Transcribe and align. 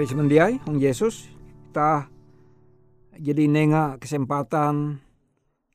Pari 0.00 0.16
semendiai, 0.16 0.56
Hong 0.64 0.80
Yesus, 0.80 1.28
kita 1.68 2.08
jadi 3.20 3.44
nenga 3.44 4.00
kesempatan 4.00 4.96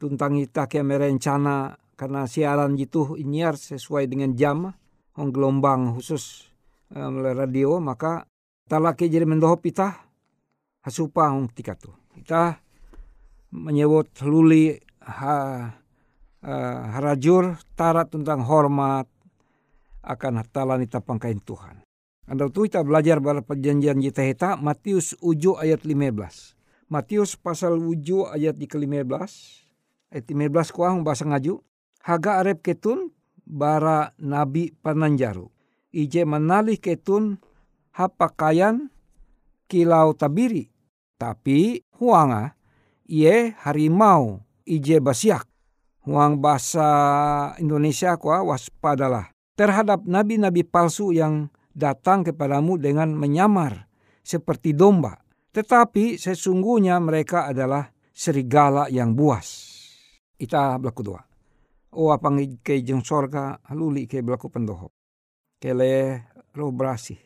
tentang 0.02 0.42
kita 0.42 0.66
ke 0.66 0.82
merencana 0.82 1.78
karena 1.94 2.26
siaran 2.26 2.74
itu 2.74 3.14
inyiar 3.22 3.54
sesuai 3.54 4.10
dengan 4.10 4.34
jam 4.34 4.74
Hong 5.14 5.30
gelombang 5.30 5.94
khusus 5.94 6.50
um, 6.90 7.22
radio 7.22 7.78
maka 7.78 8.26
talaki 8.66 9.14
jadi 9.14 9.30
mendohop 9.30 9.62
kita 9.62 9.94
hasupa 10.82 11.30
Hong 11.30 11.54
tika 11.54 11.78
tu. 11.78 11.94
Kita 12.18 12.58
menyebut 13.54 14.10
luli 14.26 14.74
ha, 15.06 15.70
uh, 16.42 16.80
harajur 16.98 17.62
tarat 17.78 18.10
tentang 18.10 18.42
hormat 18.42 19.06
akan 20.02 20.42
talan 20.50 20.82
kita 20.82 20.98
pangkain 21.06 21.38
Tuhan. 21.46 21.85
Anda 22.26 22.50
tuh 22.50 22.66
kita 22.66 22.82
belajar 22.82 23.22
pada 23.22 23.46
perjanjian 23.46 24.02
kita 24.02 24.26
heta 24.26 24.50
Matius 24.58 25.14
uju 25.22 25.62
ayat 25.62 25.86
15. 25.86 26.90
Matius 26.90 27.38
pasal 27.38 27.78
uju 27.78 28.26
ayat 28.26 28.58
di 28.58 28.66
ke-15. 28.66 29.30
Ayat 30.10 30.26
15 30.26 30.74
kuang 30.74 31.06
bahasa 31.06 31.30
ngaju. 31.30 31.62
Haga 32.02 32.42
arep 32.42 32.66
ketun 32.66 33.14
bara 33.46 34.18
nabi 34.18 34.74
pananjaru. 34.74 35.54
Ije 35.94 36.26
menalih 36.26 36.82
ketun 36.82 37.38
hapakayan 37.94 38.90
kilau 39.70 40.18
tabiri. 40.18 40.74
Tapi 41.22 41.86
huanga 42.02 42.58
iye 43.06 43.54
harimau 43.62 44.42
ije 44.66 44.98
basiak. 44.98 45.46
Huang 46.10 46.42
bahasa 46.42 46.90
Indonesia 47.62 48.18
kuah 48.18 48.42
waspadalah. 48.42 49.30
Terhadap 49.54 50.10
nabi-nabi 50.10 50.66
palsu 50.66 51.14
yang 51.14 51.54
datang 51.76 52.24
kepadamu 52.24 52.80
dengan 52.80 53.12
menyamar 53.12 53.92
seperti 54.24 54.72
domba, 54.72 55.20
tetapi 55.52 56.16
sesungguhnya 56.16 56.98
mereka 57.04 57.52
adalah 57.52 57.92
serigala 58.16 58.88
yang 58.88 59.12
buas. 59.12 59.76
Ita 60.40 60.80
berlaku 60.80 61.02
dua. 61.04 61.22
O 61.96 62.12
apang 62.12 62.40
ke 62.64 62.80
jeng 62.80 63.04
sorga 63.04 63.60
haluli 63.68 64.08
ke 64.08 64.24
berlaku 64.24 64.48
pendoho. 64.48 64.92
Kele 65.60 66.24
roh 66.56 66.72
berasih. 66.72 67.20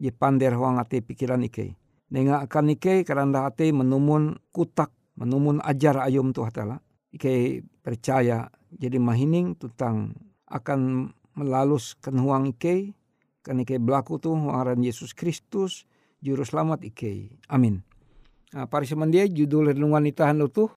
Ye 0.00 0.10
pander 0.12 0.56
huang 0.56 0.80
ate 0.80 1.00
pikiran 1.00 1.44
ike. 1.44 1.76
Nenga 2.12 2.44
akan 2.44 2.76
ike 2.76 3.04
karanda 3.04 3.48
ate 3.48 3.72
menumun 3.72 4.36
kutak, 4.52 4.92
menumun 5.16 5.60
ajar 5.64 6.04
ayum 6.04 6.36
tu 6.36 6.44
hatala. 6.44 6.80
Ike 7.14 7.64
percaya 7.80 8.48
jadi 8.68 9.00
mahining 9.00 9.56
tentang 9.56 10.12
akan 10.52 11.08
melalus 11.38 11.96
kenuang 11.96 12.52
ike 12.52 12.92
kan 13.44 13.60
ike 13.60 13.76
berlaku 13.76 14.16
tu 14.16 14.32
ngaran 14.32 14.80
Yesus 14.80 15.12
Kristus 15.12 15.84
juru 16.24 16.40
selamat 16.40 16.80
ike. 16.88 17.36
Amin. 17.52 17.84
Nah, 18.56 18.64
pari 18.64 18.88
semendia 18.88 19.28
judul 19.28 19.76
renungan 19.76 20.08
itahan 20.08 20.40
itu 20.40 20.72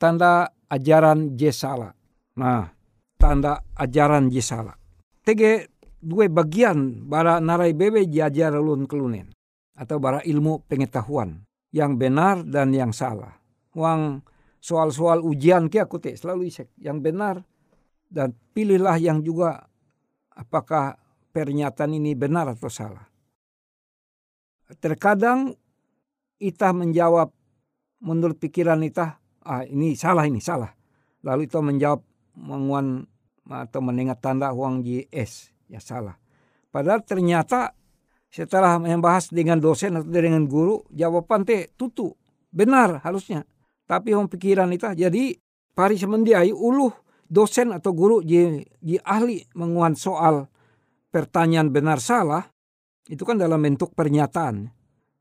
tanda 0.00 0.48
ajaran 0.72 1.36
Jesala. 1.36 1.92
Nah, 2.40 2.72
tanda 3.20 3.60
ajaran 3.76 4.32
Jesala. 4.32 4.72
Tege 5.20 5.68
dua 6.00 6.32
bagian 6.32 7.04
bara 7.04 7.36
narai 7.42 7.76
bebe 7.76 8.08
jajar 8.08 8.56
ulun 8.56 8.88
kelunen 8.88 9.36
atau 9.76 10.00
bara 10.00 10.24
ilmu 10.24 10.64
pengetahuan 10.64 11.44
yang 11.76 12.00
benar 12.00 12.40
dan 12.48 12.72
yang 12.72 12.96
salah. 12.96 13.36
Wang 13.76 14.24
soal-soal 14.56 15.20
ujian 15.20 15.68
ke 15.68 15.84
aku 15.84 16.00
te 16.00 16.16
selalu 16.16 16.48
isek 16.48 16.72
yang 16.80 17.04
benar 17.04 17.44
dan 18.08 18.32
pilihlah 18.56 18.96
yang 18.96 19.20
juga 19.20 19.66
apakah 20.32 20.96
pernyataan 21.36 21.92
ini 21.92 22.16
benar 22.16 22.48
atau 22.48 22.72
salah. 22.72 23.04
Terkadang 24.80 25.52
kita 26.40 26.72
menjawab 26.72 27.28
menurut 28.00 28.40
pikiran 28.40 28.80
kita, 28.80 29.20
ah 29.44 29.62
ini 29.68 29.92
salah 29.92 30.24
ini 30.24 30.40
salah. 30.40 30.72
Lalu 31.20 31.44
itu 31.44 31.60
menjawab 31.60 32.00
menguan 32.40 33.04
atau 33.44 33.80
mendengar 33.84 34.16
tanda 34.16 34.56
uang 34.56 34.80
JS 34.80 35.52
ya 35.68 35.76
salah. 35.76 36.16
Padahal 36.72 37.04
ternyata 37.04 37.76
setelah 38.32 38.80
membahas 38.80 39.28
dengan 39.28 39.60
dosen 39.60 40.00
atau 40.00 40.08
dengan 40.08 40.48
guru 40.48 40.88
jawaban 40.88 41.44
teh 41.44 41.68
tutu 41.76 42.16
benar 42.48 43.04
harusnya. 43.04 43.44
Tapi 43.84 44.16
uang 44.16 44.32
pikiran 44.32 44.72
itu 44.72 44.88
jadi 44.96 45.36
pari 45.76 45.94
semendiai 46.00 46.50
uluh 46.50 46.90
dosen 47.28 47.76
atau 47.76 47.92
guru 47.94 48.24
di 48.24 48.96
ahli 49.04 49.44
menguan 49.54 49.94
soal 49.94 50.48
pertanyaan 51.10 51.70
benar 51.70 52.02
salah 52.02 52.46
itu 53.06 53.22
kan 53.22 53.38
dalam 53.38 53.62
bentuk 53.62 53.94
pernyataan. 53.94 54.70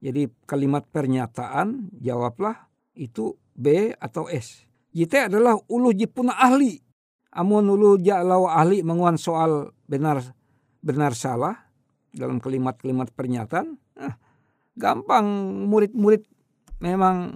Jadi 0.01 0.29
kalimat 0.45 0.85
pernyataan 0.85 1.93
jawablah 1.97 2.69
itu 2.97 3.33
B 3.55 3.95
atau 3.95 4.27
S. 4.29 4.67
JT 4.95 5.31
adalah 5.31 5.57
ulu 5.67 5.91
jipuna 5.91 6.35
ahli. 6.37 6.79
Amun 7.35 7.67
ulu 7.67 7.99
jalau 7.99 8.47
ahli 8.47 8.79
menguan 8.79 9.19
soal 9.19 9.75
benar 9.89 10.23
benar 10.79 11.11
salah 11.17 11.67
dalam 12.15 12.39
kalimat-kalimat 12.39 13.11
pernyataan. 13.11 13.75
Nah, 13.75 14.15
gampang 14.77 15.25
murid-murid 15.67 16.23
memang 16.79 17.35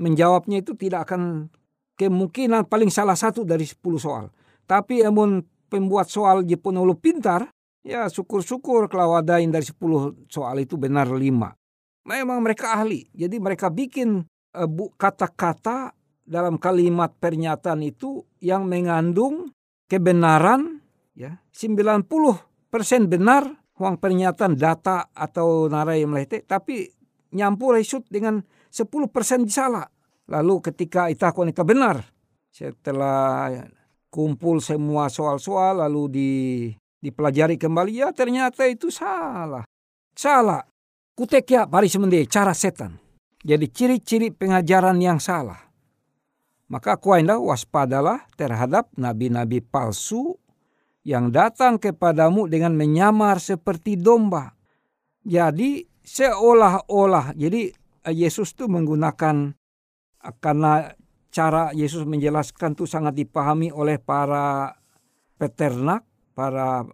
menjawabnya 0.00 0.60
itu 0.60 0.76
tidak 0.76 1.08
akan 1.08 1.48
kemungkinan 1.96 2.68
paling 2.68 2.88
salah 2.88 3.16
satu 3.16 3.44
dari 3.44 3.64
10 3.64 3.80
soal. 4.00 4.32
Tapi 4.64 5.04
amun 5.04 5.44
pembuat 5.68 6.08
soal 6.08 6.44
jipun 6.44 6.80
ulu 6.80 6.96
pintar, 6.96 7.48
Ya 7.80 8.04
syukur-syukur 8.12 8.92
kalau 8.92 9.16
ada 9.16 9.40
yang 9.40 9.52
dari 9.52 9.64
10 9.64 10.28
soal 10.28 10.56
itu 10.60 10.76
benar 10.76 11.08
5. 11.08 11.20
Memang 12.04 12.38
mereka 12.44 12.76
ahli. 12.76 13.08
Jadi 13.16 13.40
mereka 13.40 13.72
bikin 13.72 14.20
uh, 14.56 14.68
kata-kata 15.00 15.96
dalam 16.24 16.60
kalimat 16.60 17.10
pernyataan 17.16 17.80
itu 17.80 18.22
yang 18.44 18.68
mengandung 18.68 19.50
kebenaran 19.90 20.84
ya 21.16 21.42
90% 21.50 22.06
benar 23.10 23.42
uang 23.80 23.96
pernyataan 23.98 24.54
data 24.54 25.10
atau 25.10 25.66
narai 25.66 26.04
melete 26.06 26.44
tapi 26.44 26.86
nyampur 27.32 27.80
isut 27.80 28.04
dengan 28.06 28.44
10% 28.70 29.10
salah. 29.50 29.88
Lalu 30.30 30.62
ketika 30.70 31.10
itu 31.10 31.26
wanita 31.26 31.66
benar 31.66 32.06
setelah 32.50 33.50
kumpul 34.10 34.58
semua 34.58 35.06
soal-soal 35.06 35.82
lalu 35.86 36.02
di 36.10 36.30
dipelajari 37.00 37.56
kembali 37.56 38.04
ya 38.04 38.08
ternyata 38.12 38.68
itu 38.68 38.92
salah. 38.92 39.64
Salah. 40.14 40.62
Kutek 41.16 41.48
ya 41.52 41.68
pari 41.68 41.88
semende 41.88 42.20
cara 42.28 42.52
setan. 42.56 42.96
Jadi 43.40 43.66
ciri-ciri 43.72 44.28
pengajaran 44.32 45.00
yang 45.00 45.16
salah. 45.20 45.58
Maka 46.70 47.00
kuainlah 47.00 47.40
waspadalah 47.40 48.28
terhadap 48.38 48.92
nabi-nabi 48.94 49.58
palsu 49.58 50.38
yang 51.02 51.32
datang 51.32 51.80
kepadamu 51.80 52.46
dengan 52.46 52.76
menyamar 52.76 53.40
seperti 53.40 53.98
domba. 53.98 54.54
Jadi 55.24 55.82
seolah-olah, 56.04 57.34
jadi 57.34 57.72
eh, 58.06 58.14
Yesus 58.14 58.54
itu 58.54 58.68
menggunakan 58.70 59.56
karena 60.40 60.72
cara 61.32 61.72
Yesus 61.72 62.04
menjelaskan 62.04 62.76
itu 62.76 62.84
sangat 62.84 63.16
dipahami 63.16 63.72
oleh 63.72 63.96
para 63.96 64.76
peternak 65.40 66.04
para 66.40 66.88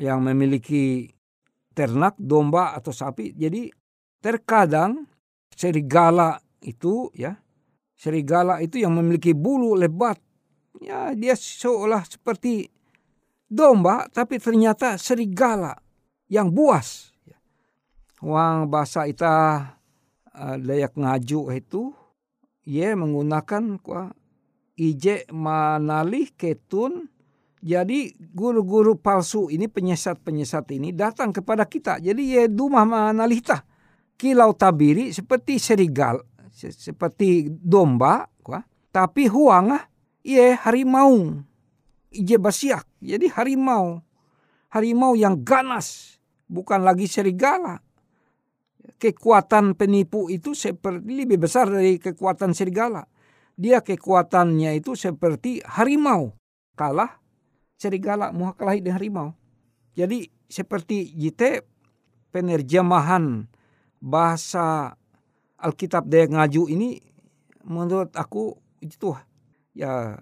yang 0.00 0.24
memiliki 0.24 1.12
ternak 1.76 2.16
domba 2.16 2.72
atau 2.72 2.88
sapi. 2.88 3.36
Jadi 3.36 3.68
terkadang 4.16 5.04
serigala 5.52 6.40
itu 6.64 7.12
ya 7.12 7.36
serigala 7.92 8.64
itu 8.64 8.80
yang 8.80 8.96
memiliki 8.96 9.36
bulu 9.36 9.76
lebat 9.76 10.16
ya 10.80 11.12
dia 11.12 11.36
seolah 11.36 12.00
seperti 12.08 12.64
domba 13.44 14.08
tapi 14.08 14.40
ternyata 14.40 14.96
serigala 14.96 15.76
yang 16.32 16.48
buas. 16.48 17.12
Wang 18.24 18.72
bahasa 18.72 19.04
ita 19.04 19.60
layak 20.64 20.96
ngaju 20.96 21.52
itu 21.52 21.92
ia 22.64 22.96
menggunakan 22.96 23.76
kuah 23.84 24.16
ije 24.76 25.28
manalih 25.28 26.32
ketun 26.36 27.12
jadi 27.64 28.12
guru-guru 28.36 29.00
palsu 29.00 29.48
ini 29.48 29.66
penyesat-penyesat 29.66 30.68
ini 30.76 30.92
datang 30.92 31.32
kepada 31.32 31.64
kita. 31.64 31.98
Jadi 31.98 32.22
ya 32.36 32.44
dumah 32.46 32.84
manalita 32.84 33.64
kilau 34.16 34.52
tabiri 34.56 35.12
seperti 35.12 35.60
serigal, 35.60 36.20
seperti 36.52 37.48
domba, 37.52 38.28
kuah. 38.40 38.64
tapi 38.92 39.28
huangah 39.28 39.88
ye 40.24 40.56
harimau. 40.56 41.44
Ije 42.12 42.36
basiak. 42.40 42.84
Jadi 43.00 43.28
harimau. 43.28 44.00
Harimau 44.72 45.16
yang 45.16 45.40
ganas, 45.44 46.20
bukan 46.48 46.84
lagi 46.84 47.08
serigala. 47.08 47.80
Kekuatan 48.96 49.76
penipu 49.76 50.32
itu 50.32 50.56
seperti 50.56 51.04
lebih 51.04 51.44
besar 51.44 51.68
dari 51.68 52.00
kekuatan 52.00 52.56
serigala. 52.56 53.04
Dia 53.56 53.84
kekuatannya 53.84 54.76
itu 54.80 54.96
seperti 54.96 55.60
harimau. 55.64 56.32
Kalah 56.76 57.25
serigala 57.76 58.32
mau 58.32 58.56
kelahi 58.56 58.80
dengan 58.80 58.96
harimau. 58.98 59.28
Jadi 59.96 60.28
seperti 60.48 61.12
jite 61.16 61.64
penerjemahan 62.32 63.48
bahasa 64.00 64.96
Alkitab 65.56 66.04
Daya 66.08 66.28
Ngaju 66.28 66.68
ini 66.68 67.00
menurut 67.64 68.12
aku 68.12 68.56
itu 68.84 69.16
ya 69.72 70.20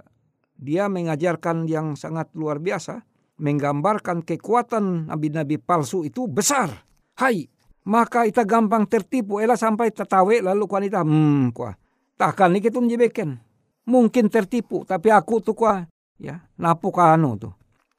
dia 0.55 0.87
mengajarkan 0.87 1.67
yang 1.67 1.99
sangat 1.99 2.31
luar 2.33 2.63
biasa, 2.63 3.03
menggambarkan 3.43 4.23
kekuatan 4.23 5.11
nabi-nabi 5.11 5.59
palsu 5.59 6.07
itu 6.07 6.31
besar. 6.31 6.87
Hai, 7.19 7.51
maka 7.87 8.25
kita 8.25 8.47
gampang 8.47 8.87
tertipu. 8.87 9.43
Ela 9.43 9.59
sampai 9.59 9.91
tertawe 9.91 10.35
lalu 10.41 10.65
wanita, 10.65 11.03
hmm, 11.03 11.53
kuah. 11.53 11.75
Takkan 12.15 12.55
ini 12.55 12.63
kita 12.63 12.79
jebeken. 12.79 13.43
Mungkin 13.85 14.33
tertipu, 14.33 14.87
tapi 14.89 15.13
aku 15.13 15.45
tuh 15.45 15.53
kuah, 15.53 15.85
ya, 16.19 16.45
napuk 16.59 16.99
anu 17.01 17.37
tuh. 17.39 17.55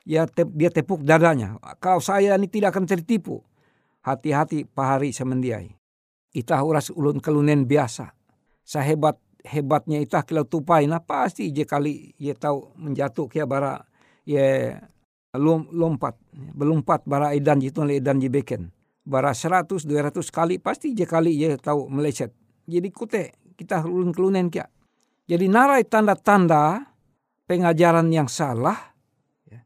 Ya, 0.06 0.30
te, 0.30 0.46
dia 0.46 0.70
tepuk 0.70 1.02
dadanya. 1.02 1.58
Kalau 1.82 1.98
saya 1.98 2.38
ini 2.38 2.46
tidak 2.46 2.78
akan 2.78 2.86
tertipu. 2.86 3.42
Hati-hati 4.06 4.70
pahari 4.70 5.10
semendiai. 5.10 5.74
Itah 6.30 6.62
uras 6.62 6.94
ulun 6.94 7.18
kelunen 7.18 7.66
biasa. 7.66 8.14
Sehebat 8.62 9.18
hebatnya 9.46 10.02
itah 10.02 10.26
kalau 10.26 10.44
tupai 10.44 10.90
nah 10.90 11.00
pasti 11.00 11.54
je 11.54 11.64
kali 11.64 12.18
ye 12.18 12.34
tahu 12.34 12.74
menjatuh 12.82 13.30
kia 13.30 13.46
bara 13.46 13.86
ye 14.26 14.74
lom, 15.38 15.70
lompat 15.70 16.18
belumpat 16.34 17.06
bara 17.06 17.32
edan 17.38 17.62
jitu 17.62 17.86
edan 17.86 18.18
jibeken 18.18 18.74
bara 19.06 19.38
seratus 19.38 19.86
dua 19.86 20.10
ratus 20.10 20.34
kali 20.34 20.58
pasti 20.58 20.98
je 20.98 21.06
kali 21.06 21.38
ye 21.38 21.56
tahu 21.62 21.86
meleset 21.88 22.34
jadi 22.66 22.90
kute 22.90 23.24
kita 23.54 23.86
ulun 23.86 24.10
kelunen 24.12 24.50
kia 24.50 24.66
jadi 25.30 25.46
narai 25.46 25.86
tanda-tanda 25.86 26.82
pengajaran 27.46 28.10
yang 28.10 28.30
salah 28.30 28.94
ya, 29.46 29.62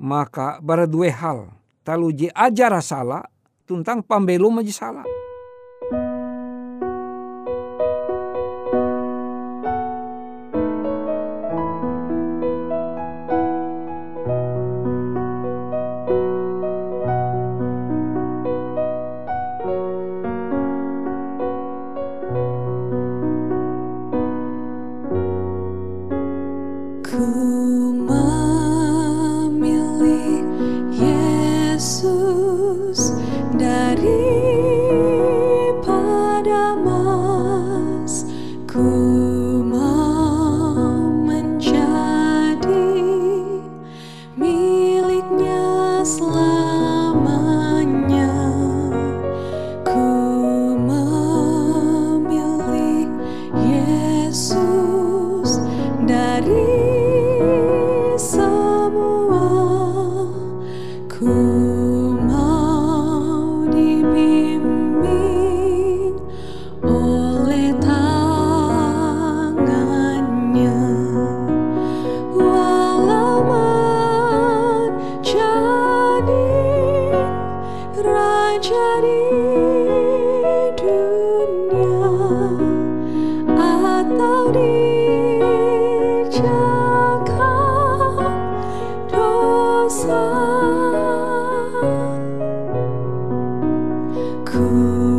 maka 0.00 0.60
bara 0.60 0.84
dua 0.84 1.08
hal 1.12 1.52
talu 1.84 2.12
je 2.12 2.28
ajar 2.32 2.72
salah 2.84 3.24
tentang 3.64 4.04
pambelum 4.04 4.60
aja 4.60 4.72
salah 4.72 5.06
jadi 94.52 95.11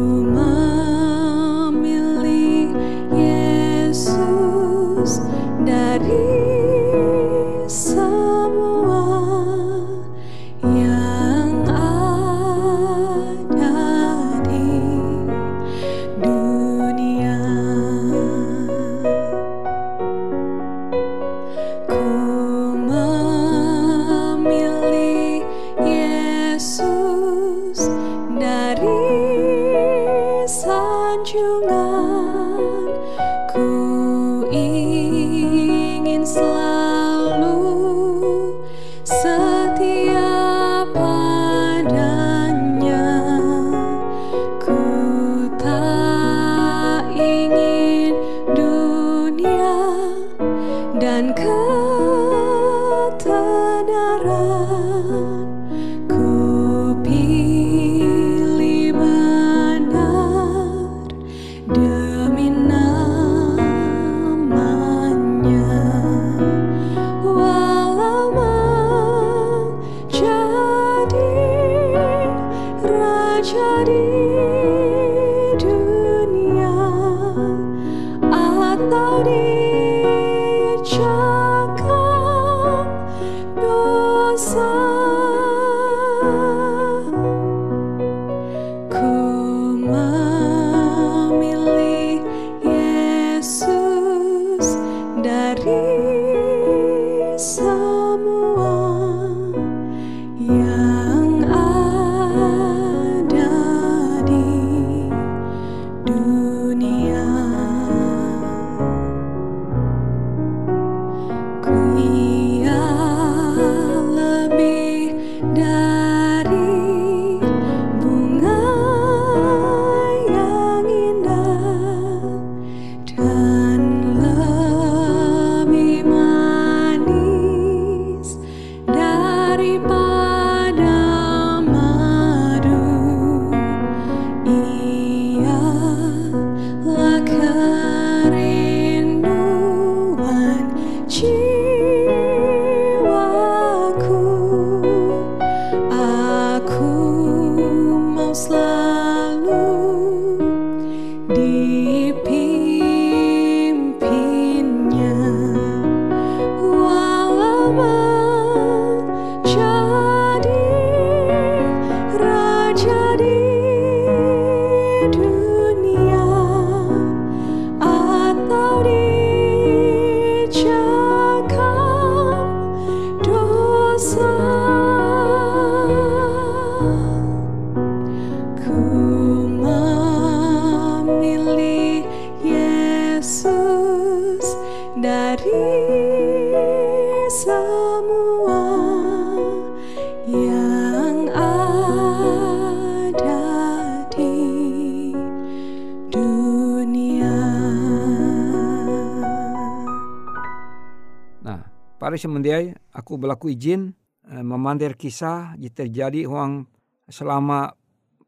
Pari 202.13 202.29
semendiai 202.29 202.69
aku 202.93 203.17
berlaku 203.17 203.49
izin 203.49 203.89
eh, 204.29 204.45
memandir 204.45 204.93
kisah 204.93 205.57
terjadi 205.57 206.29
uang 206.29 206.69
selama 207.09 207.73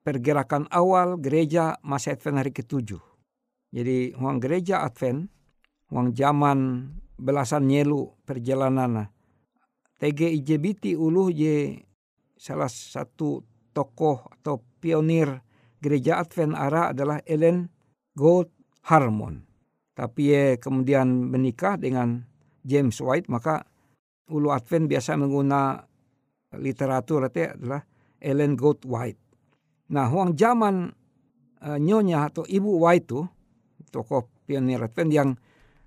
pergerakan 0.01 0.65
awal 0.73 1.21
gereja 1.21 1.77
masa 1.85 2.17
Advent 2.17 2.41
hari 2.41 2.49
ketujuh. 2.49 2.97
Jadi 3.69 4.17
uang 4.17 4.41
gereja 4.41 4.81
Advent, 4.81 5.29
uang 5.93 6.17
zaman 6.17 6.89
belasan 7.13 7.69
nyelu 7.69 8.09
perjalanan 8.25 9.05
TG 10.01 10.33
IJBT 10.33 10.97
ulu 10.97 11.29
je 11.29 11.77
salah 12.41 12.73
satu 12.73 13.45
tokoh 13.69 14.33
atau 14.33 14.65
pionir 14.81 15.45
gereja 15.77 16.25
Advent 16.25 16.57
Ara 16.57 16.89
adalah 16.89 17.21
Ellen 17.21 17.69
Gold 18.17 18.49
Harmon. 18.89 19.45
Tapi 19.93 20.33
ia 20.33 20.57
kemudian 20.57 21.29
menikah 21.29 21.77
dengan 21.77 22.25
James 22.65 22.97
White, 22.97 23.29
maka 23.29 23.74
ulu 24.31 24.49
Advent 24.49 24.89
biasa 24.89 25.17
menggunakan 25.19 25.85
literatur 26.57 27.27
itu 27.29 27.45
adalah 27.45 27.81
Ellen 28.21 28.55
Gold 28.55 28.87
White. 28.87 29.21
Nah, 29.91 30.09
huang 30.09 30.33
zaman 30.33 30.89
uh, 31.61 31.77
nyonya 31.77 32.31
atau 32.31 32.43
ibu 32.47 32.81
White 32.81 33.05
itu 33.05 33.21
tokoh 33.93 34.27
pionir 34.47 34.81
Advent 34.81 35.11
yang 35.13 35.29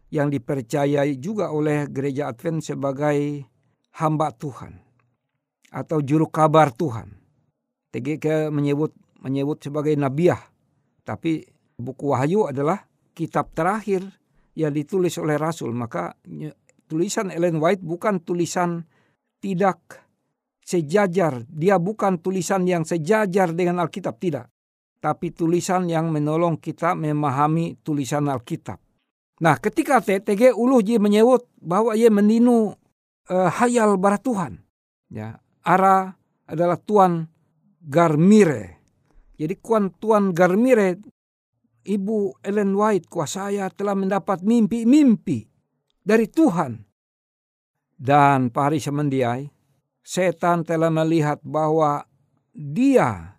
yang 0.09 0.33
dipercayai 0.33 1.21
juga 1.21 1.52
oleh 1.52 1.90
gereja 1.90 2.33
Advent 2.33 2.64
sebagai 2.64 3.45
hamba 4.00 4.33
Tuhan 4.33 4.73
atau 5.68 6.00
juru 6.00 6.30
kabar 6.33 6.73
Tuhan. 6.73 7.12
TGK 7.92 8.52
menyebut 8.52 8.92
menyebut 9.21 9.61
sebagai 9.61 9.92
nabiah. 9.97 10.40
Tapi 11.04 11.45
buku 11.76 12.12
Wahyu 12.12 12.49
adalah 12.49 12.85
kitab 13.16 13.52
terakhir 13.57 14.04
yang 14.57 14.73
ditulis 14.73 15.16
oleh 15.21 15.37
Rasul. 15.40 15.73
Maka 15.73 16.16
tulisan 16.88 17.29
Ellen 17.29 17.61
White 17.61 17.85
bukan 17.85 18.24
tulisan 18.24 18.88
tidak 19.38 20.09
sejajar. 20.64 21.44
Dia 21.46 21.77
bukan 21.77 22.18
tulisan 22.18 22.64
yang 22.64 22.88
sejajar 22.88 23.53
dengan 23.53 23.85
Alkitab. 23.85 24.16
Tidak. 24.16 24.46
Tapi 24.98 25.31
tulisan 25.31 25.87
yang 25.87 26.11
menolong 26.11 26.59
kita 26.59 26.98
memahami 26.98 27.79
tulisan 27.85 28.27
Alkitab. 28.27 28.81
Nah 29.38 29.55
ketika 29.62 30.03
TTG 30.03 30.51
Uluh 30.51 30.83
dia 30.83 30.98
menyebut 30.98 31.46
bahwa 31.62 31.94
ia 31.94 32.11
meninu 32.11 32.74
uh, 33.31 33.51
hayal 33.62 33.94
barat 34.01 34.24
Tuhan. 34.24 34.53
Ya, 35.09 35.38
Ara 35.62 36.18
adalah 36.44 36.77
Tuan 36.83 37.31
Garmire. 37.79 38.83
Jadi 39.38 39.55
kuan 39.62 39.94
Tuan 40.03 40.35
Garmire, 40.35 40.98
Ibu 41.87 42.42
Ellen 42.42 42.74
White, 42.74 43.07
kuasaya 43.07 43.70
telah 43.70 43.94
mendapat 43.94 44.42
mimpi-mimpi 44.42 45.46
dari 46.09 46.25
Tuhan. 46.25 46.88
Dan 47.92 48.49
Pari 48.49 48.81
Semendiai, 48.81 49.44
setan 50.01 50.64
telah 50.64 50.88
melihat 50.88 51.44
bahwa 51.44 52.09
dia 52.57 53.37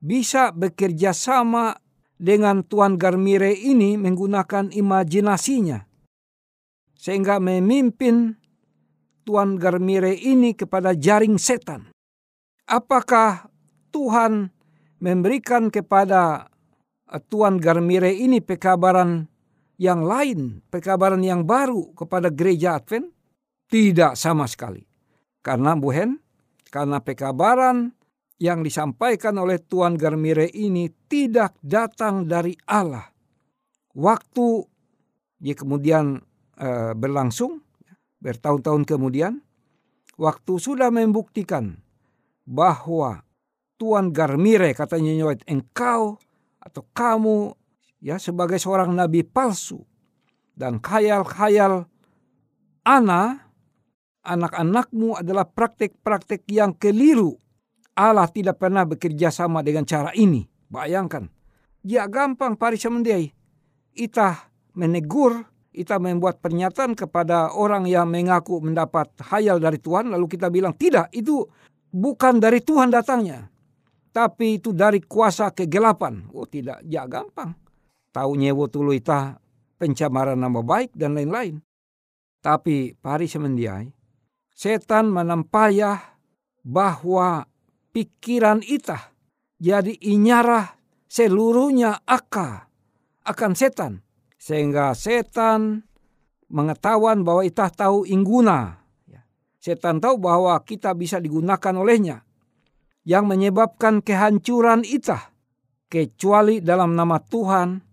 bisa 0.00 0.54
bekerja 0.56 1.12
sama 1.12 1.76
dengan 2.16 2.64
Tuan 2.64 2.96
Garmire 2.96 3.52
ini 3.52 4.00
menggunakan 4.00 4.72
imajinasinya. 4.72 5.84
Sehingga 6.96 7.36
memimpin 7.42 8.38
Tuan 9.28 9.60
Garmire 9.60 10.16
ini 10.16 10.56
kepada 10.56 10.96
jaring 10.96 11.36
setan. 11.36 11.92
Apakah 12.64 13.52
Tuhan 13.92 14.48
memberikan 15.02 15.68
kepada 15.68 16.48
Tuan 17.28 17.58
Garmire 17.58 18.14
ini 18.14 18.38
pekabaran 18.40 19.26
yang 19.78 20.02
lain, 20.02 20.60
pekabaran 20.68 21.22
yang 21.22 21.46
baru 21.46 21.94
kepada 21.94 22.28
gereja 22.34 22.82
Advent? 22.82 23.14
Tidak 23.70 24.18
sama 24.18 24.44
sekali. 24.50 24.82
Karena 25.38 25.78
buhen, 25.78 26.18
karena 26.68 26.98
pekabaran 26.98 27.94
yang 28.42 28.66
disampaikan 28.66 29.38
oleh 29.38 29.62
Tuan 29.62 29.94
Garmire 29.94 30.50
ini 30.50 30.90
tidak 31.06 31.58
datang 31.62 32.26
dari 32.26 32.54
Allah. 32.66 33.06
Waktu 33.94 34.46
dia 35.38 35.54
kemudian 35.54 36.18
uh, 36.58 36.92
berlangsung, 36.98 37.62
bertahun-tahun 38.18 38.82
kemudian, 38.82 39.38
waktu 40.18 40.52
sudah 40.58 40.90
membuktikan 40.90 41.78
bahwa 42.42 43.22
Tuan 43.78 44.10
Garmire 44.10 44.74
katanya 44.74 45.14
Nyoet, 45.14 45.46
engkau 45.46 46.18
atau 46.58 46.82
kamu 46.90 47.54
ya 47.98 48.16
sebagai 48.18 48.58
seorang 48.58 48.94
nabi 48.94 49.22
palsu 49.26 49.82
dan 50.54 50.82
khayal-khayal 50.82 51.86
ana 52.82 53.50
anak-anakmu 54.26 55.18
adalah 55.18 55.46
praktek-praktek 55.48 56.44
yang 56.50 56.74
keliru. 56.76 57.38
Allah 57.98 58.30
tidak 58.30 58.62
pernah 58.62 58.86
bekerja 58.86 59.32
sama 59.34 59.64
dengan 59.64 59.82
cara 59.82 60.14
ini. 60.14 60.46
Bayangkan. 60.70 61.26
Ya 61.82 62.06
gampang 62.06 62.54
pari 62.54 62.78
semendiai. 62.78 63.32
Ita 63.96 64.52
menegur, 64.78 65.42
kita 65.74 65.98
membuat 65.98 66.38
pernyataan 66.38 66.94
kepada 66.94 67.50
orang 67.56 67.90
yang 67.90 68.06
mengaku 68.06 68.62
mendapat 68.62 69.10
hayal 69.26 69.58
dari 69.58 69.82
Tuhan. 69.82 70.14
Lalu 70.14 70.26
kita 70.30 70.46
bilang, 70.46 70.76
tidak 70.78 71.10
itu 71.10 71.42
bukan 71.90 72.38
dari 72.38 72.62
Tuhan 72.62 72.92
datangnya 72.94 73.50
tapi 74.18 74.58
itu 74.58 74.74
dari 74.74 74.98
kuasa 75.04 75.54
kegelapan. 75.54 76.26
Oh 76.34 76.42
tidak, 76.42 76.82
ya 76.82 77.06
gampang. 77.06 77.54
Tahu 78.18 78.34
nyewo 78.34 78.66
tulu 78.66 78.90
ita 78.90 79.38
pencemaran 79.78 80.42
nama 80.42 80.58
baik 80.58 80.90
dan 80.90 81.14
lain-lain. 81.14 81.62
Tapi 82.42 82.98
pari 82.98 83.30
semendiai, 83.30 83.86
setan 84.50 85.14
menampayah 85.14 86.18
bahwa 86.66 87.46
pikiran 87.94 88.58
ita 88.66 89.14
jadi 89.62 89.94
inyarah 90.02 90.74
seluruhnya 91.06 92.02
aka 92.02 92.66
akan 93.22 93.54
setan. 93.54 94.02
Sehingga 94.34 94.98
setan 94.98 95.86
mengetahuan 96.50 97.22
bahwa 97.22 97.46
ita 97.46 97.70
tahu 97.70 98.02
ingguna. 98.02 98.82
Ya. 99.06 99.22
Setan 99.62 100.02
tahu 100.02 100.18
bahwa 100.18 100.58
kita 100.66 100.90
bisa 100.98 101.22
digunakan 101.22 101.74
olehnya 101.78 102.26
yang 103.06 103.30
menyebabkan 103.30 104.02
kehancuran 104.02 104.82
ita. 104.82 105.30
Kecuali 105.86 106.58
dalam 106.58 106.98
nama 106.98 107.16
Tuhan, 107.16 107.87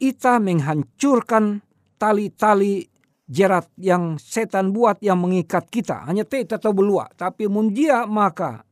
ita 0.00 0.40
menghancurkan 0.40 1.64
tali-tali 1.96 2.84
jerat 3.26 3.66
yang 3.80 4.20
setan 4.20 4.70
buat 4.70 5.02
yang 5.02 5.18
mengikat 5.18 5.66
kita. 5.66 6.06
Hanya 6.06 6.22
te 6.22 6.46
atau 6.46 6.70
belua. 6.70 7.10
Tapi 7.12 7.50
mundia 7.50 8.06
maka 8.06 8.62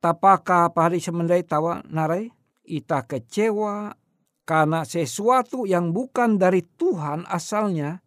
tapaka 0.00 0.72
pahari 0.72 1.02
semendai 1.02 1.44
tawa 1.44 1.84
narai. 1.88 2.30
Ita 2.68 3.08
kecewa 3.08 3.96
karena 4.44 4.84
sesuatu 4.84 5.64
yang 5.64 5.96
bukan 5.96 6.36
dari 6.36 6.60
Tuhan 6.60 7.24
asalnya 7.24 8.04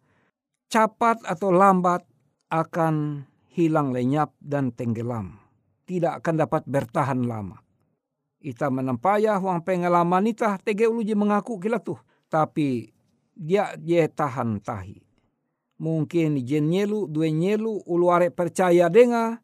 cepat 0.70 1.26
atau 1.26 1.50
lambat 1.50 2.06
akan 2.46 3.26
hilang 3.50 3.90
lenyap 3.90 4.30
dan 4.38 4.70
tenggelam 4.70 5.42
tidak 5.92 6.22
akan 6.22 6.34
dapat 6.46 6.62
bertahan 6.64 7.20
lama. 7.26 7.58
Ita 8.42 8.70
menempaya 8.70 9.38
huang 9.38 9.62
pengalaman 9.62 10.30
ita 10.30 10.58
tege 10.62 10.90
uluji 10.90 11.14
mengaku 11.14 11.60
kila 11.62 11.78
tuh. 11.78 11.98
Tapi 12.32 12.88
dia 13.36 13.76
dia 13.76 14.08
tahan 14.08 14.64
tahi. 14.64 14.96
Mungkin 15.82 16.40
jen 16.40 16.72
nyelu, 16.72 17.04
dua 17.10 17.28
nyelu, 17.28 17.84
ulu 17.84 18.08
are 18.08 18.32
percaya 18.32 18.88
denga. 18.88 19.36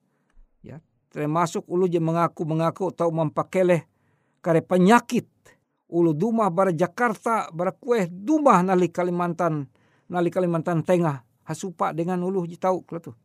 Ya, 0.64 0.80
termasuk 1.12 1.68
uluji 1.68 2.00
mengaku 2.00 2.48
mengaku 2.48 2.88
atau 2.88 3.12
mempakeleh 3.12 3.84
kare 4.40 4.64
penyakit. 4.64 5.28
Ulu 5.88 6.16
dumah 6.16 6.48
bara 6.48 6.72
Jakarta, 6.72 7.52
bara 7.52 7.76
kue 7.76 8.08
dumah 8.08 8.64
nali 8.64 8.88
Kalimantan, 8.88 9.68
nali 10.08 10.32
Kalimantan 10.32 10.80
Tengah. 10.80 11.20
Hasupa 11.44 11.92
dengan 11.92 12.24
ulu 12.24 12.48
tahu 12.56 12.84
tuh. 13.00 13.16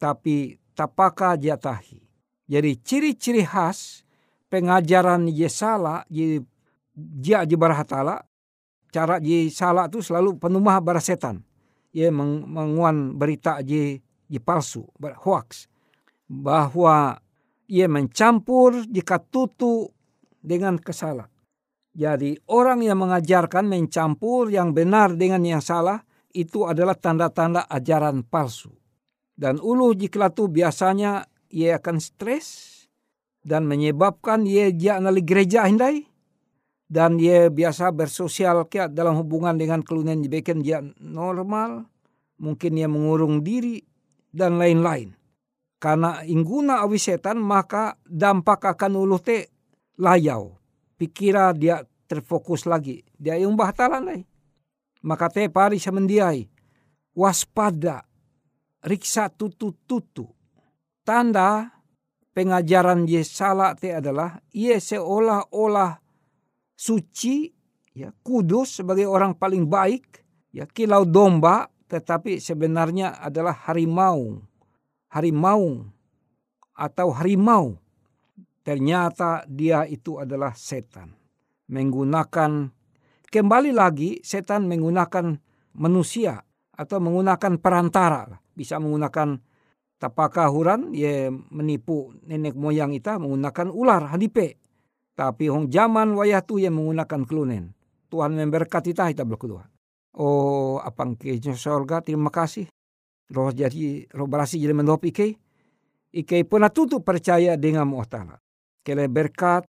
Tapi 0.00 0.56
tapaka 0.72 1.36
jatahi 1.36 2.10
jadi 2.50 2.74
ciri-ciri 2.82 3.46
khas 3.46 4.02
pengajaran 4.50 5.30
Yesala 5.30 6.02
di 6.10 6.42
dia 6.90 7.46
di 7.46 7.54
barahatala 7.54 8.18
cara 8.90 9.22
di 9.22 9.48
salah 9.48 9.86
itu 9.86 10.02
selalu 10.02 10.36
penumah 10.36 10.82
bara 10.82 11.00
setan. 11.00 11.42
Ia 11.90 12.10
meng, 12.10 12.46
menguan 12.46 13.18
berita 13.18 13.62
di 13.62 13.98
di 14.30 14.38
palsu, 14.38 14.86
hoax. 14.98 15.66
Bahwa 16.30 17.18
ia 17.66 17.86
mencampur 17.90 18.86
jika 18.86 19.18
tutu 19.18 19.90
dengan 20.38 20.78
kesalah. 20.78 21.26
Jadi 21.90 22.38
orang 22.46 22.86
yang 22.86 23.02
mengajarkan 23.02 23.66
mencampur 23.66 24.46
yang 24.50 24.70
benar 24.70 25.14
dengan 25.18 25.42
yang 25.42 25.58
salah 25.58 25.98
itu 26.30 26.66
adalah 26.66 26.94
tanda-tanda 26.94 27.66
ajaran 27.66 28.22
palsu. 28.22 28.70
Dan 29.34 29.58
ulu 29.58 29.94
jika 29.98 30.30
itu 30.30 30.46
biasanya 30.46 31.26
ia 31.50 31.82
akan 31.82 31.98
stres 31.98 32.78
dan 33.42 33.66
menyebabkan 33.66 34.46
ia 34.46 34.70
dia 34.70 35.00
nali 35.02 35.24
gereja 35.24 35.66
hindai 35.66 36.09
dan 36.90 37.22
ia 37.22 37.46
biasa 37.46 37.94
bersosial 37.94 38.66
kia 38.66 38.90
dalam 38.90 39.14
hubungan 39.22 39.54
dengan 39.54 39.78
kelunen 39.86 40.26
jebeken 40.26 40.58
dia 40.58 40.82
normal 40.98 41.86
mungkin 42.42 42.74
ia 42.74 42.90
mengurung 42.90 43.46
diri 43.46 43.78
dan 44.34 44.58
lain-lain. 44.58 45.14
Karena 45.80 46.20
ingguna 46.26 46.82
awi 46.82 46.98
setan 46.98 47.38
maka 47.38 47.94
dampak 48.04 48.74
akan 48.74 48.98
ulu 48.98 49.22
te 49.22 49.54
layau. 50.02 50.58
Pikira 50.98 51.54
dia 51.54 51.80
terfokus 52.04 52.66
lagi. 52.68 53.00
Dia 53.16 53.38
yang 53.38 53.56
bahtalan 53.56 54.02
lai. 54.04 54.20
Maka 55.06 55.32
te 55.32 55.48
pari 55.48 55.80
semendiai. 55.80 56.44
Waspada. 57.16 58.04
Riksa 58.84 59.32
tutu-tutu. 59.32 60.28
Tanda 61.00 61.80
pengajaran 62.36 63.08
ye 63.08 63.24
salah 63.24 63.72
te 63.72 63.96
adalah 63.96 64.36
ia 64.52 64.76
seolah-olah 64.76 65.99
suci 66.80 67.52
ya 67.92 68.08
kudus 68.24 68.80
sebagai 68.80 69.04
orang 69.04 69.36
paling 69.36 69.68
baik 69.68 70.24
ya 70.56 70.64
kilau 70.64 71.04
domba 71.04 71.68
tetapi 71.92 72.40
sebenarnya 72.40 73.20
adalah 73.20 73.52
harimau 73.68 74.40
harimau 75.10 75.90
atau 76.80 77.12
harimau. 77.12 77.76
Ternyata 78.64 79.44
dia 79.50 79.84
itu 79.84 80.22
adalah 80.22 80.54
setan. 80.54 81.12
Menggunakan 81.70 82.70
kembali 83.28 83.70
lagi 83.74 84.22
setan 84.22 84.66
menggunakan 84.70 85.36
manusia 85.76 86.40
atau 86.74 86.98
menggunakan 87.02 87.58
perantara. 87.58 88.40
Bisa 88.54 88.78
menggunakan 88.78 89.38
tapaka 90.00 90.48
huran 90.48 90.96
ye 90.96 91.28
menipu 91.52 92.16
nenek 92.24 92.56
moyang 92.56 92.96
kita 92.96 93.20
menggunakan 93.20 93.68
ular 93.68 94.08
hadipe 94.08 94.59
tapi 95.20 95.52
hong 95.52 95.68
zaman 95.68 96.16
wayah 96.16 96.40
tu 96.40 96.56
yang 96.56 96.80
menggunakan 96.80 97.28
kelunen 97.28 97.76
Tuhan 98.08 98.32
memberkati 98.32 98.96
kita 98.96 99.12
kita 99.12 99.28
kedua 99.28 99.68
Oh 100.16 100.82
apang 100.82 101.14
ke 101.14 101.38
sorga 101.54 102.02
terima 102.02 102.34
kasih. 102.34 102.66
Roh 103.30 103.54
jadi 103.54 104.10
roh 104.10 104.26
berasi 104.26 104.58
jadi 104.58 104.74
mendop 104.74 105.06
ike. 105.06 105.38
Ike 106.10 106.42
pernah 106.50 106.66
tutup 106.66 107.06
percaya 107.06 107.54
dengan 107.54 107.86
mu'tala. 107.86 108.42
Kele 108.82 109.06
berkat 109.06 109.62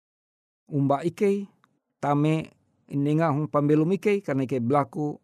umba 0.71 1.03
ike. 1.03 1.51
Tame 1.99 2.55
ininga 2.87 3.35
hong 3.35 3.51
pambelum 3.51 3.91
ike 3.99 4.23
karena 4.23 4.47
ike 4.47 4.63
belaku 4.63 5.19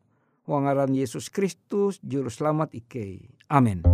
wangaran 0.51 0.91
Yesus 0.91 1.31
Kristus 1.31 2.03
juru 2.03 2.27
selamat 2.27 2.75
ike. 2.75 3.31
Amin. 3.47 3.94